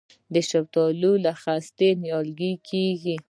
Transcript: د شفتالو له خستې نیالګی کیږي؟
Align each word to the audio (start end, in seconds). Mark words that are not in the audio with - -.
د 0.33 0.35
شفتالو 0.49 1.11
له 1.25 1.31
خستې 1.41 1.89
نیالګی 2.01 2.53
کیږي؟ 2.67 3.15